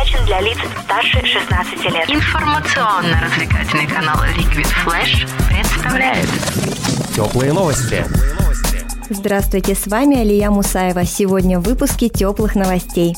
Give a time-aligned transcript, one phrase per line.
[0.00, 2.08] предназначен для лиц старше 16 лет.
[2.08, 6.28] Информационно-развлекательный канал Liquid Flash представляет
[7.14, 8.04] Теплые новости.
[9.10, 11.04] Здравствуйте, с вами Алия Мусаева.
[11.04, 13.16] Сегодня в выпуске теплых новостей.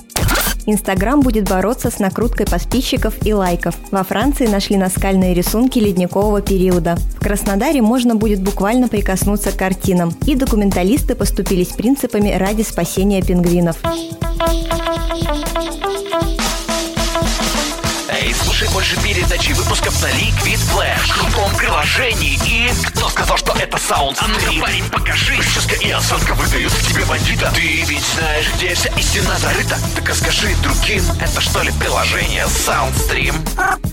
[0.64, 3.74] Инстаграм будет бороться с накруткой подписчиков и лайков.
[3.90, 6.96] Во Франции нашли наскальные рисунки ледникового периода.
[7.16, 10.12] В Краснодаре можно будет буквально прикоснуться к картинам.
[10.26, 13.76] И документалисты поступились принципами ради спасения пингвинов.
[18.62, 22.39] Слушай больше передачи выпусков на Liquid Flash крутом приложении.
[22.47, 25.37] И кто сказал, что это саунд А ну-ка, парень, покажи.
[25.37, 27.51] Прическа и осанка выдают тебе бандита.
[27.57, 29.79] Ты ведь знаешь, где вся истина зарыта.
[29.97, 33.35] Так а скажи другим, это что ли приложение Soundstream?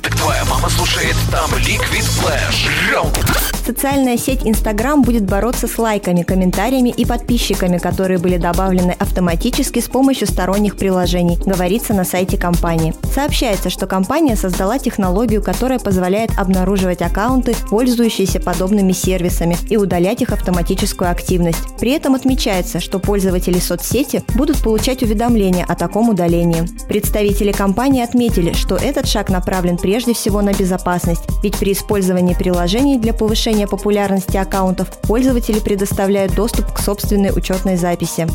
[0.03, 2.91] Так твоя мама слушает там Liquid Flash.
[2.91, 3.58] Раунд.
[3.69, 9.87] Социальная сеть Instagram будет бороться с лайками, комментариями и подписчиками, которые были добавлены автоматически с
[9.87, 12.95] помощью сторонних приложений, говорится на сайте компании.
[13.13, 20.31] Сообщается, что компания создала технологию, которая позволяет обнаруживать аккаунты, пользующиеся подобными сервисами, и удалять их
[20.31, 21.59] автоматическую активность.
[21.79, 26.65] При этом отмечается, что пользователи соцсети будут получать уведомления о таком удалении.
[26.87, 32.97] Представители компании отметили, что этот шаг направлен прежде всего на безопасность, ведь при использовании приложений
[32.97, 38.27] для повышения популярности аккаунтов пользователи предоставляют доступ к собственной учетной записи.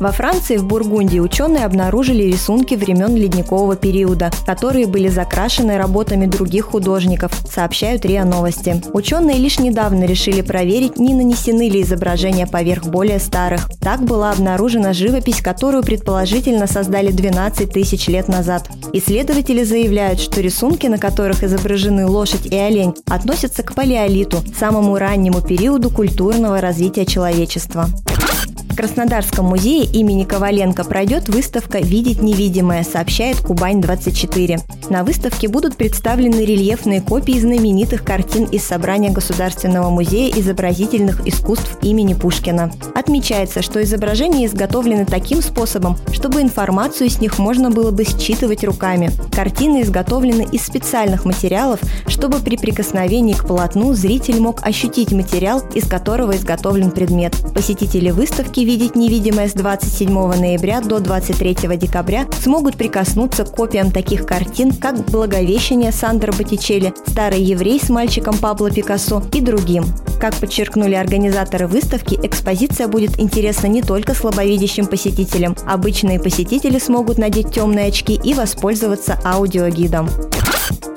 [0.00, 6.66] Во Франции, в Бургундии, ученые обнаружили рисунки времен ледникового периода, которые были закрашены работами других
[6.66, 8.80] художников, сообщают РИА Новости.
[8.92, 13.68] Ученые лишь недавно решили проверить, не нанесены ли изображения поверх более старых.
[13.80, 18.70] Так была обнаружена живопись, которую предположительно создали 12 тысяч лет назад.
[18.92, 25.40] Исследователи заявляют, что рисунки, на которых изображены лошадь и олень, относятся к палеолиту, самому раннему
[25.40, 27.88] периоду культурного развития человечества.
[28.78, 34.60] Краснодарском музее имени Коваленко пройдет выставка «Видеть невидимое», сообщает Кубань-24.
[34.88, 42.14] На выставке будут представлены рельефные копии знаменитых картин из собрания Государственного музея изобразительных искусств имени
[42.14, 42.70] Пушкина.
[42.94, 49.10] Отмечается, что изображения изготовлены таким способом, чтобы информацию с них можно было бы считывать руками.
[49.34, 55.88] Картины изготовлены из специальных материалов, чтобы при прикосновении к полотну зритель мог ощутить материал, из
[55.88, 57.34] которого изготовлен предмет.
[57.52, 64.26] Посетители выставки «Видеть невидимое» с 27 ноября до 23 декабря смогут прикоснуться к копиям таких
[64.26, 69.86] картин, как «Благовещение» Сандро Боттичелли, «Старый еврей» с мальчиком Пабло Пикассо и другим.
[70.20, 75.56] Как подчеркнули организаторы выставки, экспозиция будет интересна не только слабовидящим посетителям.
[75.66, 80.10] Обычные посетители смогут надеть темные очки и воспользоваться аудиогидом.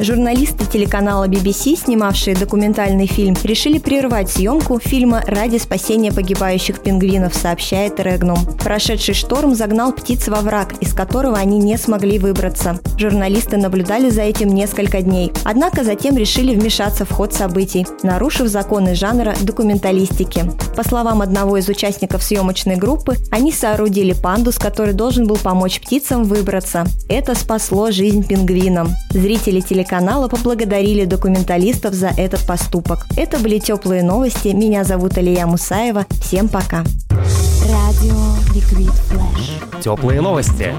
[0.02, 8.00] Журналисты телеканала BBC, снимавшие документальный фильм, решили прервать съемку фильма ради спасения погибающих пингвинов, сообщает
[8.00, 8.44] Регнум.
[8.64, 12.80] Прошедший шторм загнал птиц во враг, из которого они не смогли выбраться.
[12.98, 15.32] Журналисты наблюдали за этим несколько дней.
[15.44, 20.46] Однако затем решили вмешаться в ход событий, нарушив законы жанра документалистики.
[20.76, 26.24] По словам одного из участников съемочной группы, они соорудили пандус, который должен был помочь птицам
[26.24, 26.88] выбраться.
[27.08, 28.90] Это спасло жизнь пингвинам.
[29.12, 29.91] Зрители телеканала
[30.30, 33.06] поблагодарили документалистов за этот поступок.
[33.18, 34.48] Это были теплые новости.
[34.48, 36.06] Меня зовут Алия Мусаева.
[36.22, 36.86] Всем пока.
[39.84, 40.74] Теплые новости.